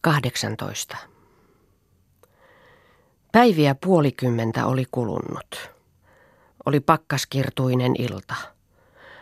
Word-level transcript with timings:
18. 0.00 0.96
Päiviä 3.32 3.74
puolikymmentä 3.74 4.66
oli 4.66 4.84
kulunut. 4.90 5.70
Oli 6.66 6.80
pakkaskirtuinen 6.80 7.94
ilta. 7.98 8.34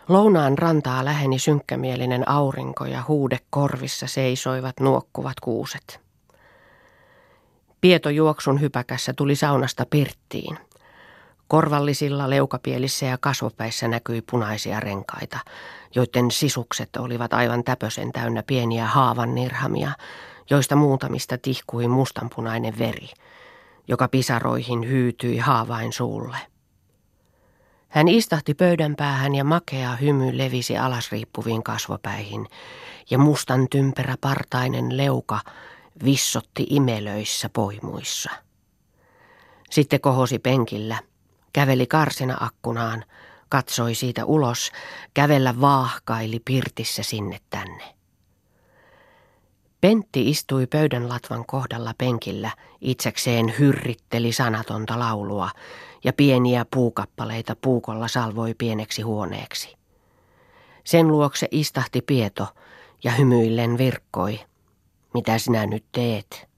Lounaan 0.09 0.59
rantaa 0.59 1.05
läheni 1.05 1.39
synkkämielinen 1.39 2.29
aurinko 2.29 2.85
ja 2.85 3.05
huude 3.09 3.39
korvissa 3.51 4.07
seisoivat 4.07 4.81
nuokkuvat 4.81 5.41
kuuset. 5.41 6.01
Pieto 7.81 8.11
juoksun 8.11 8.61
hypäkässä 8.61 9.13
tuli 9.13 9.37
saunasta 9.37 9.87
pirttiin. 9.91 10.59
Korvallisilla 11.49 12.31
leukapielissä 12.31 13.07
ja 13.07 13.19
kasvopäissä 13.19 13.89
näkyi 13.89 14.23
punaisia 14.23 14.81
renkaita, 14.81 15.39
joiden 15.95 16.31
sisukset 16.31 16.97
olivat 16.97 17.35
aivan 17.35 17.65
täpösen 17.65 18.13
täynnä 18.13 18.43
pieniä 18.43 18.87
haavan 18.87 19.35
nirhamia, 19.35 19.93
joista 20.51 20.77
muutamista 20.77 21.39
tihkui 21.39 21.89
mustanpunainen 21.89 22.79
veri, 22.79 23.09
joka 23.89 24.09
pisaroihin 24.09 24.89
hyytyi 24.89 25.39
haavain 25.39 25.93
suulle. 25.93 26.37
Hän 27.89 28.09
istahti 28.09 28.55
pöydän 28.55 28.97
päähän 28.97 29.35
ja 29.35 29.45
makea 29.45 29.97
hymy 29.97 30.39
levisi 30.39 30.79
alasriippuviin 30.79 31.63
kasvopäihin, 31.63 32.47
ja 33.11 33.19
mustan 33.19 33.69
tympärä 33.71 34.15
partainen 34.21 34.97
leuka 34.97 35.41
vissotti 36.05 36.67
imelöissä 36.71 37.49
poimuissa. 37.49 38.31
Sitten 39.71 40.01
kohosi 40.01 40.39
penkillä, 40.39 40.99
käveli 41.53 41.87
karsina 41.87 42.37
akkunaan, 42.41 43.05
katsoi 43.49 43.95
siitä 43.95 44.25
ulos, 44.25 44.73
kävellä 45.15 45.61
vaahkaili 45.61 46.41
pirtissä 46.45 47.03
sinne 47.03 47.39
tänne. 47.51 47.98
Pentti 49.81 50.31
istui 50.31 50.67
pöydän 50.67 51.09
latvan 51.09 51.45
kohdalla 51.47 51.95
penkillä, 51.99 52.51
itsekseen 52.81 53.55
hyrritteli 53.59 54.33
sanatonta 54.33 54.99
laulua 54.99 55.51
ja 56.05 56.13
pieniä 56.13 56.67
puukappaleita 56.71 57.57
puukolla 57.61 58.09
salvoi 58.09 58.55
pieneksi 58.55 59.03
huoneeksi. 59.03 59.77
Sen 60.85 61.09
luokse 61.09 61.49
istahti 61.51 62.03
Pieto 62.03 62.47
ja 63.05 63.13
hymyillen 63.13 63.79
virkkoi. 63.79 64.41
Mitä 65.15 65.39
sinä 65.39 65.67
nyt 65.67 65.85
teet? 65.93 66.49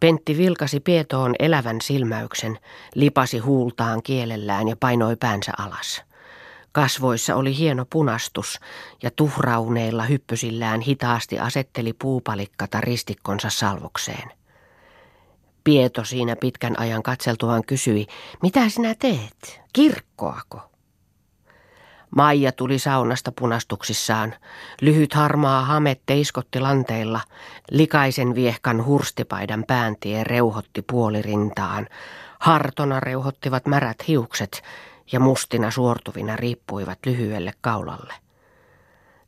Pentti 0.00 0.36
vilkasi 0.36 0.80
Pietoon 0.80 1.34
elävän 1.38 1.80
silmäyksen, 1.80 2.58
lipasi 2.94 3.38
huultaan 3.38 4.02
kielellään 4.02 4.68
ja 4.68 4.76
painoi 4.80 5.16
päänsä 5.16 5.52
alas. 5.58 6.02
Kasvoissa 6.76 7.34
oli 7.34 7.56
hieno 7.56 7.84
punastus 7.90 8.60
ja 9.02 9.10
tuhrauneilla 9.10 10.02
hyppysillään 10.02 10.80
hitaasti 10.80 11.38
asetteli 11.38 11.92
puupalikkata 11.92 12.80
ristikkonsa 12.80 13.50
salvokseen. 13.50 14.32
Pieto 15.64 16.04
siinä 16.04 16.36
pitkän 16.36 16.78
ajan 16.78 17.02
katseltuaan 17.02 17.64
kysyi, 17.64 18.06
mitä 18.42 18.68
sinä 18.68 18.94
teet? 18.94 19.60
Kirkkoako? 19.72 20.70
Maija 22.16 22.52
tuli 22.52 22.78
saunasta 22.78 23.32
punastuksissaan. 23.32 24.34
Lyhyt 24.80 25.14
harmaa 25.14 25.64
hame 25.64 25.96
teiskotti 26.06 26.60
lanteilla. 26.60 27.20
Likaisen 27.70 28.34
viehkan 28.34 28.84
hurstipaidan 28.84 29.64
pääntie 29.66 30.24
reuhotti 30.24 30.82
puolirintaan. 30.82 31.88
Hartona 32.38 33.00
reuhottivat 33.00 33.66
märät 33.66 34.08
hiukset 34.08 34.62
mustina 35.20 35.70
suortuvina 35.70 36.36
riippuivat 36.36 36.98
lyhyelle 37.06 37.52
kaulalle. 37.60 38.14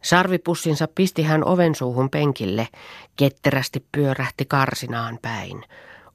Sarvipussinsa 0.02 0.88
pisti 0.94 1.22
hän 1.22 1.44
oven 1.44 1.74
suuhun 1.74 2.10
penkille, 2.10 2.68
ketterästi 3.16 3.86
pyörähti 3.92 4.44
karsinaan 4.44 5.18
päin. 5.22 5.64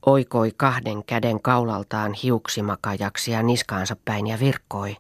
Oikoi 0.06 0.52
kahden 0.58 1.04
käden 1.04 1.42
kaulaltaan 1.42 2.14
hiuksimakajaksia 2.14 3.44
niskaansa 3.44 3.96
päin 4.06 4.28
ja 4.28 4.40
virkkoi. 4.40 4.98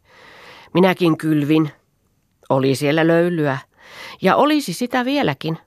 Minäkin 0.74 1.18
kylvin. 1.18 1.72
Oli 2.50 2.76
siellä 2.76 3.08
löylyä. 3.08 3.58
Ja 4.22 4.36
olisi 4.36 4.74
sitä 4.74 5.06
vieläkin. 5.06 5.58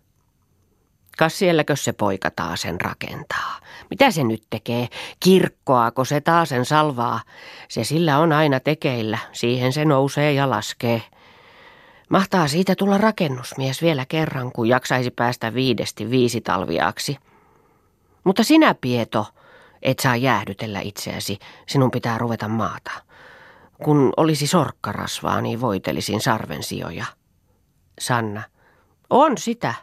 Kas 1.17 1.39
sielläkö 1.39 1.77
se 1.77 1.93
poika 1.93 2.31
taasen 2.31 2.81
rakentaa? 2.81 3.59
Mitä 3.91 4.11
se 4.11 4.25
nyt 4.25 4.43
tekee? 4.51 4.89
Kirkkoako 5.21 6.05
se 6.05 6.21
taasen 6.21 6.65
salvaa? 6.65 7.21
Se 7.69 7.85
sillä 7.85 8.19
on 8.19 8.33
aina 8.33 8.61
tekeillä. 8.61 9.19
Siihen 9.33 9.73
se 9.73 9.85
nousee 9.85 10.33
ja 10.33 10.51
laskee. 10.51 11.03
Mahtaa 12.09 12.49
siitä 12.49 12.75
tulla 12.75 12.99
rakennusmies 12.99 13.83
vielä 13.83 14.07
kerran, 14.09 14.53
kun 14.53 14.69
jaksaisi 14.69 15.11
päästä 15.11 15.55
viidesti 15.55 16.11
viisi 16.11 16.41
talviaksi. 16.41 17.17
Mutta 18.25 18.45
sinä, 18.45 18.75
Pieto, 18.75 19.27
et 19.83 19.99
saa 19.99 20.17
jäähdytellä 20.17 20.81
itseäsi. 20.81 21.39
Sinun 21.67 21.91
pitää 21.91 22.19
ruveta 22.19 22.49
maata. 22.49 22.91
Kun 23.85 24.13
olisi 24.17 24.47
sorkkarasvaa, 24.47 25.41
niin 25.41 25.61
voitelisin 25.61 26.21
sarvensijoja. 26.21 27.05
Sanna. 28.01 28.43
On 29.11 29.39
sitä. 29.39 29.75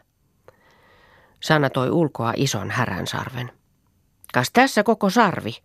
Sanna 1.43 1.69
toi 1.69 1.89
ulkoa 1.89 2.33
ison 2.35 2.71
härän 2.71 3.07
sarven. 3.07 3.51
Kas 4.33 4.49
tässä 4.53 4.83
koko 4.83 5.09
sarvi? 5.09 5.57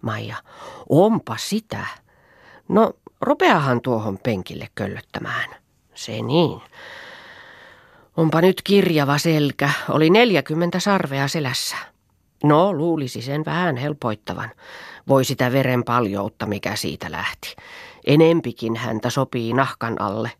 Maija. 0.00 0.36
Onpa 0.88 1.36
sitä. 1.38 1.86
No, 2.68 2.92
rupeahan 3.20 3.80
tuohon 3.80 4.18
penkille 4.18 4.68
köllöttämään. 4.74 5.50
Se 5.94 6.12
niin. 6.12 6.60
Onpa 8.16 8.40
nyt 8.40 8.62
kirjava 8.62 9.18
selkä. 9.18 9.70
Oli 9.88 10.10
neljäkymmentä 10.10 10.80
sarvea 10.80 11.28
selässä. 11.28 11.76
No, 12.44 12.72
luulisi 12.72 13.22
sen 13.22 13.44
vähän 13.44 13.76
helpoittavan. 13.76 14.50
Voi 15.08 15.24
sitä 15.24 15.52
veren 15.52 15.84
paljoutta, 15.84 16.46
mikä 16.46 16.76
siitä 16.76 17.12
lähti. 17.12 17.56
Enempikin 18.06 18.76
häntä 18.76 19.10
sopii 19.10 19.52
nahkan 19.52 20.00
alle. 20.00 20.30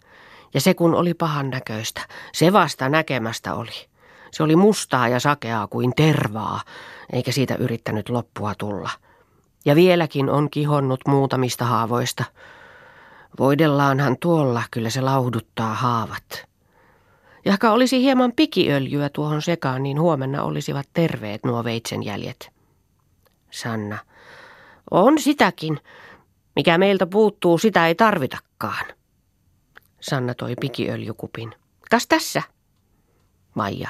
Ja 0.55 0.61
se 0.61 0.75
kun 0.75 0.95
oli 0.95 1.15
pahan 1.15 1.51
näköistä, 1.51 2.01
se 2.33 2.53
vasta 2.53 2.89
näkemästä 2.89 3.55
oli. 3.55 3.96
Se 4.31 4.43
oli 4.43 4.57
mustaa 4.57 5.09
ja 5.09 5.21
sakeaa 5.21 5.67
kuin 5.67 5.93
tervaa, 5.97 6.61
eikä 7.13 7.33
siitä 7.33 7.55
yrittänyt 7.55 8.09
loppua 8.09 8.55
tulla. 8.55 8.91
Ja 9.65 9.75
vieläkin 9.75 10.31
on 10.31 10.51
kihonnut 10.51 11.01
muutamista 11.09 11.65
haavoista. 11.65 12.25
Voidellaanhan 13.39 14.17
tuolla, 14.21 14.63
kyllä 14.71 14.91
se 14.91 15.01
lauhduttaa 15.01 15.75
haavat. 15.75 16.47
Jahka 17.45 17.73
olisi 17.73 18.01
hieman 18.01 18.33
pikiöljyä 18.37 19.09
tuohon 19.09 19.43
sekaan, 19.43 19.83
niin 19.83 20.01
huomenna 20.01 20.43
olisivat 20.43 20.87
terveet 20.93 21.45
nuo 21.45 21.65
veitsenjäljet. 21.65 22.51
Sanna. 23.51 23.99
On 24.91 25.19
sitäkin. 25.21 25.81
Mikä 26.57 26.79
meiltä 26.79 27.07
puuttuu, 27.07 27.59
sitä 27.59 27.87
ei 27.87 27.95
tarvitakaan. 27.95 28.87
Sanna 30.01 30.35
toi 30.35 30.55
pikiöljykupin. 30.61 31.55
Kas 31.91 32.07
tässä? 32.07 32.43
Maija. 33.55 33.89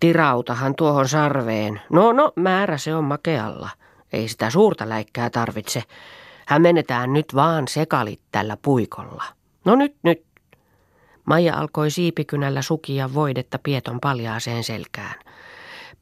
Tirautahan 0.00 0.74
tuohon 0.74 1.08
sarveen. 1.08 1.80
No, 1.90 2.12
no, 2.12 2.32
määrä 2.36 2.78
se 2.78 2.94
on 2.94 3.04
makealla. 3.04 3.70
Ei 4.12 4.28
sitä 4.28 4.50
suurta 4.50 4.88
läikkää 4.88 5.30
tarvitse. 5.30 5.82
Hämennetään 6.46 7.12
nyt 7.12 7.34
vaan 7.34 7.68
sekalit 7.68 8.20
tällä 8.32 8.56
puikolla. 8.62 9.24
No 9.64 9.76
nyt, 9.76 9.96
nyt. 10.02 10.24
Maija 11.24 11.56
alkoi 11.56 11.90
siipikynällä 11.90 12.62
sukia 12.62 13.14
voidetta 13.14 13.58
Pieton 13.62 14.00
paljaaseen 14.00 14.64
selkään. 14.64 15.14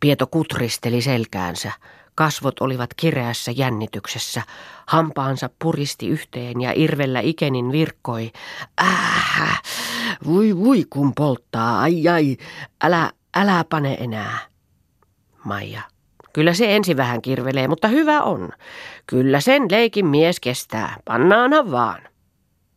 Pieto 0.00 0.26
kutristeli 0.26 1.02
selkäänsä. 1.02 1.72
Kasvot 2.14 2.60
olivat 2.60 2.90
kireässä 2.96 3.50
jännityksessä. 3.50 4.42
Hampaansa 4.86 5.50
puristi 5.58 6.08
yhteen 6.08 6.60
ja 6.60 6.72
irvellä 6.76 7.20
ikenin 7.20 7.72
virkkoi. 7.72 8.32
Äh, 8.80 9.62
vui 10.26 10.56
vui 10.56 10.84
kun 10.90 11.12
polttaa, 11.14 11.80
ai 11.80 12.08
ai, 12.08 12.36
älä, 12.82 13.10
älä 13.36 13.64
pane 13.68 13.94
enää. 13.94 14.38
Maija. 15.44 15.80
Kyllä 16.32 16.54
se 16.54 16.76
ensi 16.76 16.96
vähän 16.96 17.22
kirvelee, 17.22 17.68
mutta 17.68 17.88
hyvä 17.88 18.22
on. 18.22 18.48
Kyllä 19.06 19.40
sen 19.40 19.62
leikin 19.70 20.06
mies 20.06 20.40
kestää. 20.40 20.96
Pannaanhan 21.04 21.70
vaan. 21.70 22.02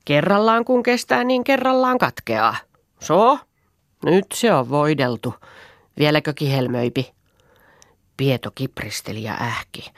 Kerrallaan 0.05 0.65
kun 0.65 0.83
kestää, 0.83 1.23
niin 1.23 1.43
kerrallaan 1.43 1.97
katkeaa. 1.97 2.55
So, 2.99 3.39
nyt 4.03 4.25
se 4.33 4.53
on 4.53 4.69
voideltu. 4.69 5.33
Vieläkö 5.99 6.33
kihelmöipi? 6.33 7.13
Pieto 8.17 8.51
kipristeli 8.55 9.23
ja 9.23 9.33
ähki. 9.33 9.91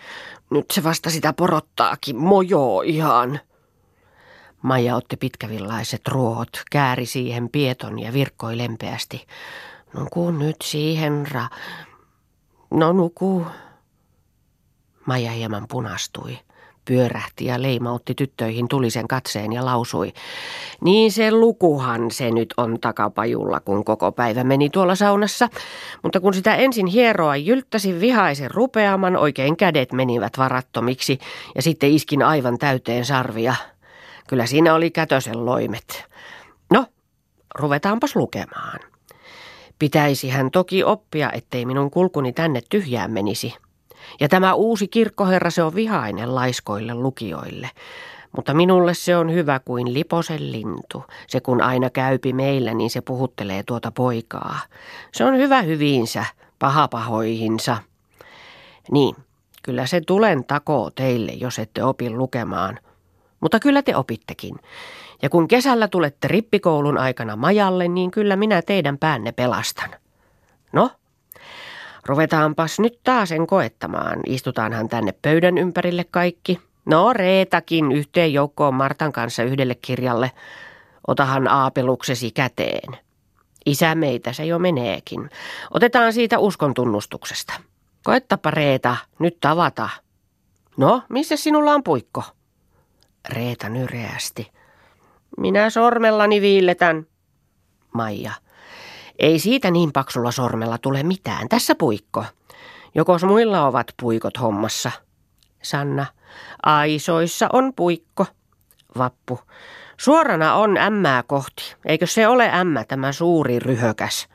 Nyt 0.50 0.66
se 0.72 0.84
vasta 0.84 1.10
sitä 1.10 1.34
porottaakin. 1.34 2.18
Mojo 2.18 2.81
ihan. 2.81 3.40
Maija 4.62 4.96
otti 4.96 5.18
pitkävillaiset 5.18 6.08
ruohot, 6.08 6.50
kääri 6.72 7.06
siihen 7.06 7.50
Pieton 7.50 8.00
ja 8.00 8.13
virkkoi 8.13 8.58
lempeästi. 8.58 9.25
Nuku 9.94 10.32
nyt 10.32 10.56
siihen, 10.64 11.28
ra... 11.32 11.48
No 12.72 12.94
nuku. 12.94 13.48
Maija 15.06 15.32
hieman 15.32 15.66
punastui. 15.70 16.40
pyörähti 16.86 17.46
ja 17.46 17.62
leimautti 17.62 18.16
tyttöihin 18.16 18.68
tulisen 18.68 19.08
katseen 19.08 19.54
ja 19.54 19.66
lausui. 19.66 20.14
Niin 20.82 21.12
se 21.12 21.32
lukuhan 21.32 22.12
se 22.12 22.32
nyt 22.32 22.54
on 22.58 22.80
takapajulla, 22.80 23.60
kun 23.60 23.86
koko 23.86 24.12
päivä 24.12 24.44
meni 24.44 24.70
tuolla 24.70 24.96
saunassa. 24.96 25.50
Mutta 26.04 26.20
kun 26.20 26.34
sitä 26.34 26.56
ensin 26.56 26.86
hieroa 26.86 27.36
jylttäsin 27.36 28.02
vihaisen 28.02 28.52
rupeaman, 28.52 29.18
oikein 29.18 29.58
kädet 29.58 29.92
menivät 29.92 30.38
varattomiksi 30.38 31.20
ja 31.56 31.62
sitten 31.62 31.92
iskin 31.92 32.24
aivan 32.24 32.58
täyteen 32.58 33.06
sarvia. 33.06 33.56
Kyllä 34.28 34.46
siinä 34.46 34.74
oli 34.74 34.92
kätösen 34.92 35.46
loimet. 35.46 36.06
No, 36.72 36.86
ruvetaanpas 37.56 38.16
lukemaan. 38.16 38.91
Pitäisi 39.81 40.30
hän 40.30 40.51
toki 40.51 40.83
oppia, 40.83 41.31
ettei 41.31 41.66
minun 41.66 41.92
kulkuni 41.92 42.33
tänne 42.33 42.62
tyhjään 42.69 43.12
menisi. 43.12 43.54
Ja 44.19 44.30
tämä 44.30 44.54
uusi 44.54 44.88
kirkkoherra 44.88 45.50
se 45.50 45.63
on 45.63 45.75
vihainen 45.75 46.36
laiskoille 46.36 46.94
lukijoille. 46.94 47.69
Mutta 48.36 48.54
minulle 48.54 48.94
se 48.94 49.18
on 49.18 49.33
hyvä 49.33 49.60
kuin 49.60 49.94
liposen 49.94 50.51
lintu. 50.51 51.04
Se 51.28 51.39
kun 51.39 51.62
aina 51.62 51.89
käypi 51.89 52.33
meillä, 52.33 52.74
niin 52.74 52.89
se 52.89 53.01
puhuttelee 53.01 53.63
tuota 53.63 53.92
poikaa. 53.92 54.60
Se 55.12 55.25
on 55.25 55.38
hyvä 55.38 55.62
hyviinsä, 55.62 56.25
pahapahoihinsa. 56.60 57.77
Niin, 58.92 59.16
kyllä 59.63 59.86
se 59.86 60.01
tulen 60.01 60.44
takoo 60.45 60.92
teille, 60.92 61.31
jos 61.31 61.60
ette 61.60 61.84
opi 61.84 62.10
lukemaan. 62.10 62.80
Mutta 63.39 63.60
kyllä 63.60 63.81
te 63.81 63.95
opittekin. 63.95 64.56
Ja 65.22 65.30
kun 65.30 65.48
kesällä 65.48 65.88
tulette 65.88 66.28
rippikoulun 66.28 66.98
aikana 66.98 67.36
majalle, 67.36 67.88
niin 67.88 68.12
kyllä 68.12 68.36
minä 68.36 68.62
teidän 68.62 68.98
päänne 68.98 69.32
pelastan. 69.32 69.90
No, 70.74 70.92
ruvetaanpas 72.06 72.80
nyt 72.80 73.00
taasen 73.04 73.48
koettamaan. 73.48 74.20
Istutaanhan 74.26 74.90
tänne 74.90 75.12
pöydän 75.22 75.58
ympärille 75.58 76.04
kaikki. 76.12 76.60
No, 76.86 77.14
Reetakin 77.14 77.92
yhteen 77.92 78.34
joukkoon 78.34 78.74
Martan 78.74 79.12
kanssa 79.12 79.44
yhdelle 79.44 79.76
kirjalle. 79.76 80.32
Otahan 81.08 81.48
aapeluksesi 81.48 82.32
käteen. 82.32 82.98
Isä 83.66 83.96
meitä 83.96 84.34
se 84.34 84.46
jo 84.46 84.60
meneekin. 84.60 85.30
Otetaan 85.72 86.14
siitä 86.14 86.40
uskon 86.40 86.74
tunnustuksesta. 86.74 87.54
Koettapa 88.04 88.52
Reeta, 88.52 88.96
nyt 89.20 89.38
tavata. 89.42 89.90
No, 90.78 91.04
missä 91.10 91.38
sinulla 91.38 91.74
on 91.74 91.84
puikko? 91.84 92.24
Reeta 93.30 93.70
nyreästi. 93.70 94.52
Minä 95.38 95.69
sormellani 95.69 96.42
viilletän. 96.42 97.06
Maija. 97.94 98.31
Ei 99.19 99.39
siitä 99.39 99.72
niin 99.72 99.92
paksulla 99.92 100.31
sormella 100.31 100.78
tule 100.78 101.04
mitään. 101.04 101.50
Tässä 101.50 101.75
puikko. 101.75 102.25
Jokos 102.95 103.24
muilla 103.24 103.66
ovat 103.66 103.88
puikot 104.01 104.42
hommassa. 104.42 104.92
Sanna. 105.62 106.06
Aisoissa 106.63 107.50
on 107.54 107.74
puikko. 107.75 108.25
Vappu. 108.98 109.39
Suorana 109.98 110.54
on 110.54 110.78
ämmää 110.78 111.24
kohti. 111.24 111.75
Eikö 111.86 112.07
se 112.07 112.27
ole 112.27 112.50
ämmä 112.54 112.84
tämä 112.84 113.12
suuri 113.12 113.60
ryhökäs? 113.60 114.27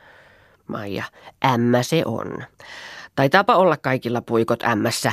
Maija. 0.67 1.03
Ämmä 1.45 1.83
se 1.83 2.01
on. 2.05 2.43
Taitaapa 3.15 3.55
olla 3.55 3.77
kaikilla 3.77 4.21
puikot 4.21 4.63
ämmässä. 4.63 5.11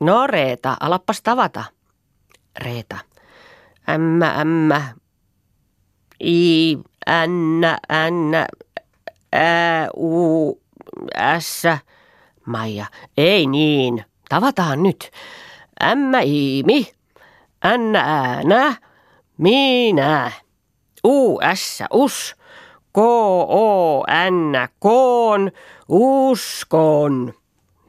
No 0.00 0.26
Reeta, 0.26 0.76
alappas 0.80 1.22
tavata. 1.22 1.64
Reeta. 2.58 2.98
Ämmä, 3.88 4.34
ämmä. 4.40 4.94
I, 6.24 6.76
ännä, 7.08 7.78
ännä. 7.90 8.46
Ä, 9.34 9.88
u, 9.96 10.60
ässä. 11.16 11.78
Maija. 12.46 12.86
Ei 13.16 13.46
niin. 13.46 14.04
Tavataan 14.28 14.82
nyt. 14.82 15.10
Ämmä, 15.82 16.20
iimi. 16.20 16.92
Ännä, 17.64 18.00
äänä. 18.00 18.76
Minä. 19.38 20.32
U, 21.04 21.40
ässä, 21.42 21.86
us. 21.92 22.36
K, 22.92 22.98
O, 22.98 24.04
N, 24.30 24.68
koon, 24.78 25.50
uskon. 25.88 27.34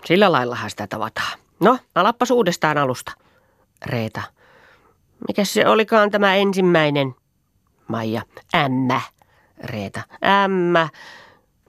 Sillä 0.06 0.32
laillahan 0.32 0.70
sitä 0.70 0.88
tavataan. 0.88 1.40
No, 1.60 1.78
alappas 1.96 2.32
uudestaan 2.32 2.78
alusta. 2.78 3.12
Reeta. 3.86 4.22
Mikä 5.28 5.46
se 5.46 5.68
olikaan 5.68 6.12
tämä 6.12 6.36
ensimmäinen? 6.36 7.16
Maija. 7.88 8.22
Ämmä. 8.56 9.02
Reeta. 9.64 10.02
Ämmä. 10.44 10.90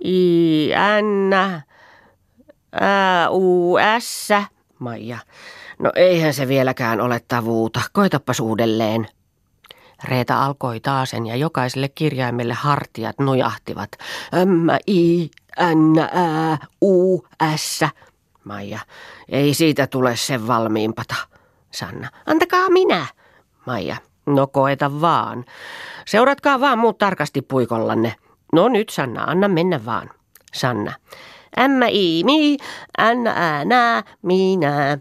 I, 0.04 0.68
N, 1.02 1.32
Ä, 1.32 3.30
U, 3.30 3.76
S. 3.98 4.28
Maija. 4.78 5.18
No 5.78 5.92
eihän 5.94 6.34
se 6.34 6.48
vieläkään 6.48 7.00
ole 7.00 7.20
tavuuta. 7.28 7.80
Koitapas 7.92 8.40
uudelleen. 8.40 9.08
Reeta 10.04 10.44
alkoi 10.44 10.80
taasen 10.80 11.26
ja 11.26 11.36
jokaiselle 11.36 11.88
kirjaimelle 11.88 12.54
hartiat 12.54 13.18
nojahtivat. 13.18 13.90
M, 14.44 14.68
I, 14.86 15.30
N, 15.74 15.98
Ä, 15.98 16.58
U, 16.82 17.26
S. 17.56 17.84
Maija. 18.44 18.78
Ei 19.28 19.54
siitä 19.54 19.86
tule 19.86 20.16
sen 20.16 20.46
valmiimpata. 20.46 21.14
Sanna. 21.70 22.08
Antakaa 22.26 22.70
minä. 22.70 23.06
Maija. 23.66 23.96
No 24.26 24.46
koeta 24.46 25.00
vaan. 25.00 25.44
Seuratkaa 26.06 26.60
vaan 26.60 26.78
muut 26.78 26.98
tarkasti 26.98 27.42
puikollanne. 27.42 28.14
No 28.52 28.68
nyt 28.68 28.88
Sanna, 28.88 29.24
anna 29.24 29.48
mennä 29.48 29.84
vaan. 29.84 30.10
Sanna. 30.54 30.92
M, 31.56 31.82
I, 31.92 32.24
mi, 32.24 32.56
N, 33.14 33.26
Ä, 33.26 33.64
nä, 33.64 34.02
minä. 34.22 34.98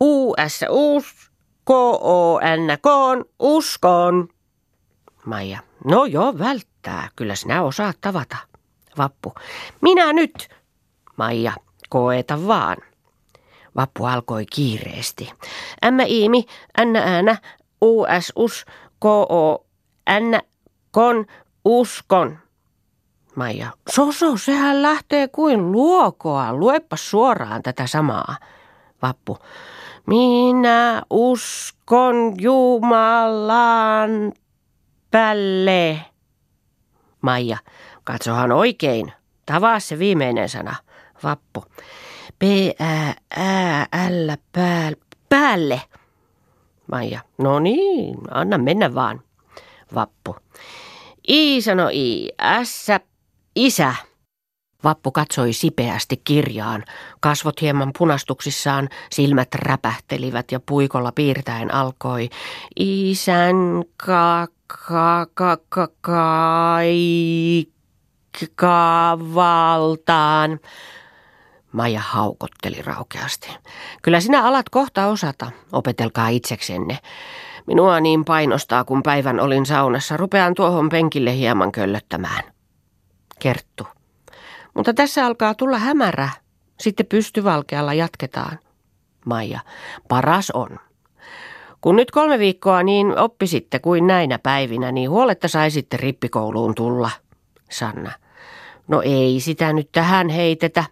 U, 0.00 0.34
S, 0.48 0.64
us, 0.68 1.30
K, 1.64 1.70
O, 1.70 2.40
N, 2.40 2.78
koon, 2.80 3.24
uskon. 3.38 4.28
Maija. 5.24 5.58
No 5.84 6.04
joo, 6.04 6.38
välttää. 6.38 7.08
Kyllä 7.16 7.34
sinä 7.34 7.62
osaat 7.62 7.96
tavata. 8.00 8.36
Vappu. 8.98 9.34
Minä 9.80 10.12
nyt. 10.12 10.48
Maija. 11.16 11.52
Koeta 11.88 12.46
vaan. 12.46 12.76
Vappu 13.76 14.04
alkoi 14.04 14.46
kiireesti. 14.54 15.32
Ämmä 15.84 16.02
iimi, 16.02 16.44
ännä 16.80 17.02
äänä, 17.02 17.36
US, 17.82 18.32
us, 18.36 18.64
o 19.04 19.64
n, 20.10 20.40
kon, 20.90 21.26
uskon. 21.64 22.38
Maija, 23.34 23.70
Soso, 23.90 24.36
sehän 24.36 24.82
lähtee 24.82 25.28
kuin 25.28 25.72
luokoa. 25.72 26.52
Luepa 26.52 26.96
suoraan 26.96 27.62
tätä 27.62 27.86
samaa. 27.86 28.36
Vappu, 29.02 29.38
minä 30.06 31.02
uskon 31.10 32.34
Jumalan 32.40 34.32
päälle. 35.10 36.00
Maija, 37.20 37.58
katsohan 38.04 38.52
oikein. 38.52 39.12
Tavaa 39.46 39.80
se 39.80 39.98
viimeinen 39.98 40.48
sana. 40.48 40.76
Vappu. 41.24 41.64
p 42.38 42.42
ä 43.38 43.86
l 44.10 44.32
päälle. 44.52 44.96
Päälle. 45.28 45.82
Maija, 46.92 47.20
no 47.38 47.58
niin, 47.58 48.18
anna 48.30 48.58
mennä 48.58 48.94
vaan. 48.94 49.20
Vappu. 49.94 50.36
I 51.28 51.60
sano 51.62 51.88
I, 51.92 52.28
S, 52.64 52.86
isä. 53.56 53.94
Vappu 54.84 55.10
katsoi 55.10 55.52
sipeästi 55.52 56.20
kirjaan. 56.24 56.84
Kasvot 57.20 57.60
hieman 57.60 57.92
punastuksissaan, 57.98 58.88
silmät 59.10 59.54
räpähtelivät 59.54 60.52
ja 60.52 60.60
puikolla 60.60 61.12
piirtäen 61.12 61.74
alkoi. 61.74 62.30
Isän 62.76 63.56
ka, 63.96 64.46
ka, 64.66 65.26
ka, 65.34 65.56
ka, 65.70 65.88
ka, 68.54 69.18
valtaan. 69.34 70.60
Maija 71.76 72.00
haukotteli 72.00 72.82
raukeasti. 72.82 73.48
Kyllä 74.02 74.20
sinä 74.20 74.44
alat 74.44 74.68
kohta 74.68 75.06
osata, 75.06 75.50
opetelkaa 75.72 76.28
itseksenne. 76.28 76.98
Minua 77.66 78.00
niin 78.00 78.24
painostaa, 78.24 78.84
kun 78.84 79.02
päivän 79.02 79.40
olin 79.40 79.66
saunassa. 79.66 80.16
Rupean 80.16 80.54
tuohon 80.54 80.88
penkille 80.88 81.36
hieman 81.36 81.72
köllöttämään. 81.72 82.42
Kerttu. 83.38 83.86
Mutta 84.74 84.94
tässä 84.94 85.26
alkaa 85.26 85.54
tulla 85.54 85.78
hämärä. 85.78 86.28
Sitten 86.80 87.06
pystyvalkealla 87.06 87.94
jatketaan. 87.94 88.58
Maija. 89.24 89.60
Paras 90.08 90.50
on. 90.50 90.78
Kun 91.80 91.96
nyt 91.96 92.10
kolme 92.10 92.38
viikkoa 92.38 92.82
niin 92.82 93.18
oppisitte 93.18 93.78
kuin 93.78 94.06
näinä 94.06 94.38
päivinä, 94.38 94.92
niin 94.92 95.10
huoletta 95.10 95.48
saisitte 95.48 95.96
rippikouluun 95.96 96.74
tulla. 96.74 97.10
Sanna. 97.70 98.12
No 98.88 99.02
ei 99.02 99.40
sitä 99.40 99.72
nyt 99.72 99.92
tähän 99.92 100.28
heitetä. 100.28 100.84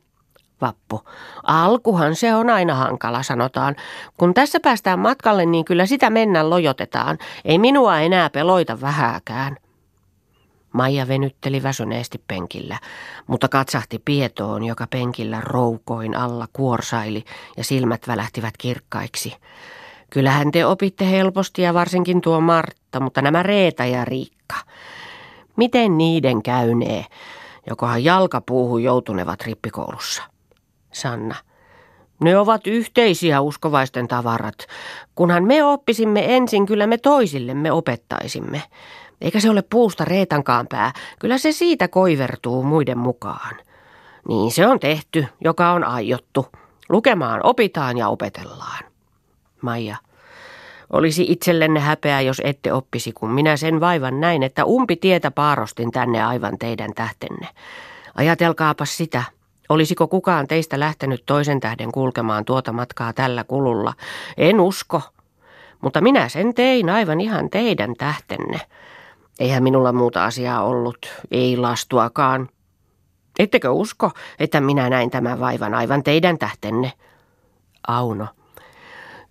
Vappu. 0.60 1.00
Alkuhan 1.42 2.16
se 2.16 2.34
on 2.34 2.50
aina 2.50 2.74
hankala, 2.74 3.22
sanotaan. 3.22 3.76
Kun 4.16 4.34
tässä 4.34 4.60
päästään 4.60 4.98
matkalle, 4.98 5.46
niin 5.46 5.64
kyllä 5.64 5.86
sitä 5.86 6.10
mennä 6.10 6.50
lojotetaan. 6.50 7.18
Ei 7.44 7.58
minua 7.58 7.98
enää 7.98 8.30
peloita 8.30 8.80
vähääkään. 8.80 9.56
Maija 10.72 11.08
venytteli 11.08 11.62
väsyneesti 11.62 12.22
penkillä, 12.28 12.78
mutta 13.26 13.48
katsahti 13.48 14.02
Pietoon, 14.04 14.64
joka 14.64 14.86
penkillä 14.90 15.40
roukoin 15.40 16.16
alla 16.16 16.46
kuorsaili 16.52 17.24
ja 17.56 17.64
silmät 17.64 18.08
välähtivät 18.08 18.56
kirkkaiksi. 18.56 19.34
Kyllähän 20.10 20.50
te 20.50 20.66
opitte 20.66 21.10
helposti 21.10 21.62
ja 21.62 21.74
varsinkin 21.74 22.20
tuo 22.20 22.40
Martta, 22.40 23.00
mutta 23.00 23.22
nämä 23.22 23.42
Reeta 23.42 23.84
ja 23.84 24.04
Riikka. 24.04 24.56
Miten 25.56 25.98
niiden 25.98 26.42
käynee, 26.42 27.04
jokohan 27.70 28.04
jalkapuuhun 28.04 28.82
joutunevat 28.82 29.42
rippikoulussa? 29.42 30.33
Sanna. 30.94 31.34
Ne 32.20 32.38
ovat 32.38 32.66
yhteisiä 32.66 33.40
uskovaisten 33.40 34.08
tavarat. 34.08 34.54
Kunhan 35.14 35.44
me 35.44 35.64
oppisimme 35.64 36.36
ensin, 36.36 36.66
kyllä 36.66 36.86
me 36.86 36.98
toisillemme 36.98 37.72
opettaisimme. 37.72 38.62
Eikä 39.20 39.40
se 39.40 39.50
ole 39.50 39.62
puusta 39.70 40.04
reetankaan 40.04 40.66
pää, 40.66 40.92
kyllä 41.18 41.38
se 41.38 41.52
siitä 41.52 41.88
koivertuu 41.88 42.62
muiden 42.62 42.98
mukaan. 42.98 43.56
Niin 44.28 44.50
se 44.50 44.66
on 44.66 44.80
tehty, 44.80 45.26
joka 45.44 45.72
on 45.72 45.84
aiottu. 45.84 46.46
Lukemaan 46.88 47.40
opitaan 47.42 47.98
ja 47.98 48.08
opetellaan. 48.08 48.84
Maija. 49.60 49.96
Olisi 50.92 51.26
itsellenne 51.28 51.80
häpeä, 51.80 52.20
jos 52.20 52.42
ette 52.44 52.72
oppisi, 52.72 53.12
kun 53.12 53.30
minä 53.30 53.56
sen 53.56 53.80
vaivan 53.80 54.20
näin, 54.20 54.42
että 54.42 54.64
umpi 54.64 54.96
tietä 54.96 55.30
paarostin 55.30 55.90
tänne 55.90 56.24
aivan 56.24 56.58
teidän 56.58 56.94
tähtenne. 56.94 57.48
Ajatelkaapas 58.14 58.96
sitä. 58.96 59.22
Olisiko 59.68 60.08
kukaan 60.08 60.46
teistä 60.46 60.80
lähtenyt 60.80 61.22
toisen 61.26 61.60
tähden 61.60 61.92
kulkemaan 61.92 62.44
tuota 62.44 62.72
matkaa 62.72 63.12
tällä 63.12 63.44
kululla? 63.44 63.94
En 64.36 64.60
usko. 64.60 65.02
Mutta 65.80 66.00
minä 66.00 66.28
sen 66.28 66.54
tein 66.54 66.90
aivan 66.90 67.20
ihan 67.20 67.50
teidän 67.50 67.94
tähtenne. 67.98 68.60
Eihän 69.40 69.62
minulla 69.62 69.92
muuta 69.92 70.24
asiaa 70.24 70.62
ollut, 70.64 70.98
ei 71.30 71.56
lastuakaan. 71.56 72.48
Ettekö 73.38 73.70
usko, 73.70 74.10
että 74.38 74.60
minä 74.60 74.90
näin 74.90 75.10
tämän 75.10 75.40
vaivan 75.40 75.74
aivan 75.74 76.02
teidän 76.02 76.38
tähtenne? 76.38 76.92
Auno. 77.88 78.26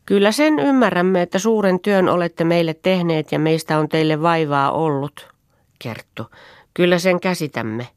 Kyllä 0.05 0.31
sen 0.31 0.59
ymmärrämme, 0.59 1.21
että 1.21 1.39
suuren 1.39 1.79
työn 1.79 2.09
olette 2.09 2.43
meille 2.43 2.73
tehneet 2.73 3.31
ja 3.31 3.39
meistä 3.39 3.79
on 3.79 3.89
teille 3.89 4.21
vaivaa 4.21 4.71
ollut. 4.71 5.33
Kerttu. 5.79 6.25
Kyllä 6.73 6.99
sen 6.99 7.19
käsitämme. 7.19 7.87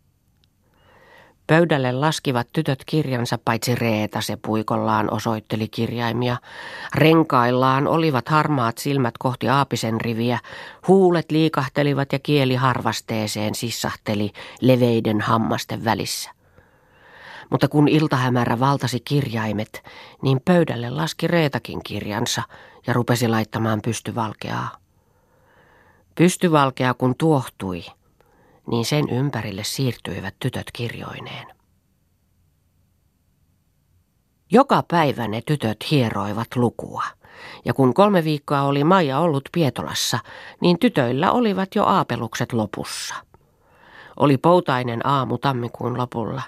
Pöydälle 1.46 1.92
laskivat 1.92 2.48
tytöt 2.52 2.82
kirjansa, 2.86 3.38
paitsi 3.44 3.74
Reeta 3.74 4.20
se 4.20 4.36
puikollaan 4.36 5.12
osoitteli 5.12 5.68
kirjaimia. 5.68 6.36
Renkaillaan 6.94 7.88
olivat 7.88 8.28
harmaat 8.28 8.78
silmät 8.78 9.18
kohti 9.18 9.48
aapisen 9.48 10.00
riviä, 10.00 10.38
huulet 10.88 11.30
liikahtelivat 11.30 12.12
ja 12.12 12.18
kieli 12.18 12.54
harvasteeseen 12.54 13.54
sissahteli 13.54 14.30
leveiden 14.60 15.20
hammasten 15.20 15.84
välissä. 15.84 16.30
Mutta 17.50 17.68
kun 17.68 17.88
iltahämärä 17.88 18.60
valtasi 18.60 19.00
kirjaimet, 19.00 19.82
niin 20.22 20.40
pöydälle 20.44 20.90
laski 20.90 21.26
Reetakin 21.26 21.82
kirjansa 21.82 22.42
ja 22.86 22.92
rupesi 22.92 23.28
laittamaan 23.28 23.82
pystyvalkeaa. 23.82 24.76
Pystyvalkea 26.14 26.94
kun 26.94 27.14
tuohtui, 27.18 27.84
niin 28.66 28.84
sen 28.84 29.08
ympärille 29.10 29.64
siirtyivät 29.64 30.34
tytöt 30.38 30.66
kirjoineen. 30.72 31.46
Joka 34.50 34.82
päivä 34.90 35.28
ne 35.28 35.42
tytöt 35.46 35.90
hieroivat 35.90 36.56
lukua, 36.56 37.02
ja 37.64 37.74
kun 37.74 37.94
kolme 37.94 38.24
viikkoa 38.24 38.62
oli 38.62 38.84
Maija 38.84 39.18
ollut 39.18 39.48
Pietolassa, 39.52 40.18
niin 40.60 40.78
tytöillä 40.78 41.32
olivat 41.32 41.74
jo 41.74 41.84
aapelukset 41.84 42.52
lopussa. 42.52 43.14
Oli 44.16 44.36
poutainen 44.36 45.06
aamu 45.06 45.38
tammikuun 45.38 45.98
lopulla. 45.98 46.42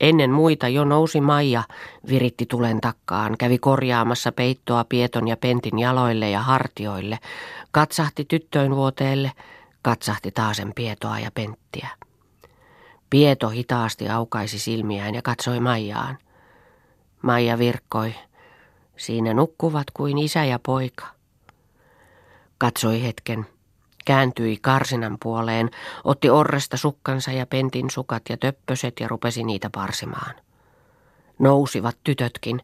Ennen 0.00 0.30
muita 0.30 0.68
jo 0.68 0.84
nousi 0.84 1.20
Maija, 1.20 1.62
viritti 2.08 2.46
tulen 2.46 2.80
takkaan, 2.80 3.38
kävi 3.38 3.58
korjaamassa 3.58 4.32
peittoa 4.32 4.84
Pieton 4.88 5.28
ja 5.28 5.36
Pentin 5.36 5.78
jaloille 5.78 6.30
ja 6.30 6.42
hartioille, 6.42 7.18
katsahti 7.70 8.24
tyttöön 8.24 8.76
vuoteelle– 8.76 9.32
katsahti 9.82 10.30
taasen 10.30 10.72
Pietoa 10.74 11.18
ja 11.18 11.30
Penttiä. 11.30 11.88
Pieto 13.10 13.48
hitaasti 13.48 14.08
aukaisi 14.08 14.58
silmiään 14.58 15.14
ja 15.14 15.22
katsoi 15.22 15.60
Maijaan. 15.60 16.18
Maija 17.22 17.58
virkkoi. 17.58 18.14
Siinä 18.96 19.34
nukkuvat 19.34 19.90
kuin 19.94 20.18
isä 20.18 20.44
ja 20.44 20.58
poika. 20.58 21.06
Katsoi 22.58 23.02
hetken, 23.02 23.46
kääntyi 24.04 24.58
karsinan 24.62 25.16
puoleen, 25.22 25.70
otti 26.04 26.30
orresta 26.30 26.76
sukkansa 26.76 27.32
ja 27.32 27.46
pentin 27.46 27.90
sukat 27.90 28.22
ja 28.28 28.36
töppöset 28.36 29.00
ja 29.00 29.08
rupesi 29.08 29.44
niitä 29.44 29.70
parsimaan. 29.70 30.34
Nousivat 31.38 31.96
tytötkin, 32.04 32.60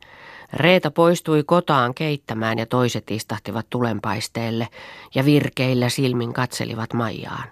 Reeta 0.54 0.90
poistui 0.90 1.42
kotaan 1.46 1.94
keittämään 1.94 2.58
ja 2.58 2.66
toiset 2.66 3.10
istahtivat 3.10 3.66
tulenpaisteelle 3.70 4.68
ja 5.14 5.24
virkeillä 5.24 5.88
silmin 5.88 6.32
katselivat 6.32 6.92
Maijaan. 6.92 7.48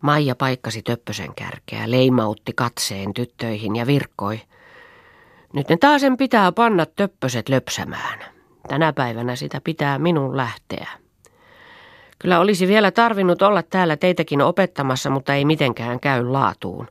Maija 0.00 0.34
paikkasi 0.34 0.82
töppösen 0.82 1.34
kärkeä, 1.34 1.90
leimautti 1.90 2.52
katseen 2.56 3.14
tyttöihin 3.14 3.76
ja 3.76 3.86
virkkoi. 3.86 4.40
Nyt 5.52 5.68
ne 5.68 5.76
taasen 5.76 6.16
pitää 6.16 6.52
panna 6.52 6.86
töppöset 6.86 7.48
löpsämään. 7.48 8.18
Tänä 8.68 8.92
päivänä 8.92 9.36
sitä 9.36 9.60
pitää 9.64 9.98
minun 9.98 10.36
lähteä. 10.36 10.88
Kyllä 12.18 12.40
olisi 12.40 12.68
vielä 12.68 12.90
tarvinnut 12.90 13.42
olla 13.42 13.62
täällä 13.62 13.96
teitäkin 13.96 14.42
opettamassa, 14.42 15.10
mutta 15.10 15.34
ei 15.34 15.44
mitenkään 15.44 16.00
käy 16.00 16.24
laatuun. 16.24 16.88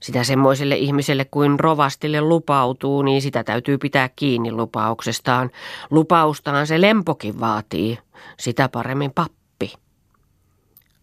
Sitä 0.00 0.24
semmoiselle 0.24 0.76
ihmiselle 0.76 1.24
kuin 1.24 1.60
rovastille 1.60 2.20
lupautuu, 2.20 3.02
niin 3.02 3.22
sitä 3.22 3.44
täytyy 3.44 3.78
pitää 3.78 4.08
kiinni 4.08 4.52
lupauksestaan. 4.52 5.50
Lupaustaan 5.90 6.66
se 6.66 6.80
lempokin 6.80 7.40
vaatii, 7.40 7.98
sitä 8.38 8.68
paremmin 8.68 9.12
pappi. 9.14 9.72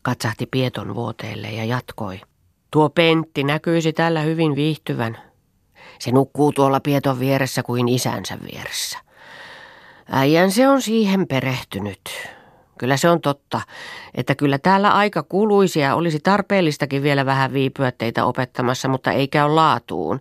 Katsahti 0.01 0.45
Pieton 0.45 0.95
vuoteelle 0.95 1.51
ja 1.51 1.65
jatkoi. 1.65 2.21
Tuo 2.71 2.89
Pentti 2.89 3.43
näkyisi 3.43 3.93
tällä 3.93 4.21
hyvin 4.21 4.55
viihtyvän. 4.55 5.17
Se 5.99 6.11
nukkuu 6.11 6.51
tuolla 6.51 6.79
Pieton 6.79 7.19
vieressä 7.19 7.63
kuin 7.63 7.87
isänsä 7.87 8.37
vieressä. 8.51 8.99
Äijän 10.11 10.51
se 10.51 10.67
on 10.67 10.81
siihen 10.81 11.27
perehtynyt. 11.27 12.36
Kyllä 12.77 12.97
se 12.97 13.09
on 13.09 13.21
totta, 13.21 13.61
että 14.15 14.35
kyllä 14.35 14.57
täällä 14.57 14.89
aika 14.89 15.23
kuluisi 15.23 15.79
ja 15.79 15.95
olisi 15.95 16.19
tarpeellistakin 16.19 17.03
vielä 17.03 17.25
vähän 17.25 17.53
viipyä 17.53 17.91
teitä 17.91 18.25
opettamassa, 18.25 18.87
mutta 18.87 19.11
ei 19.11 19.27
käy 19.27 19.49
laatuun. 19.49 20.19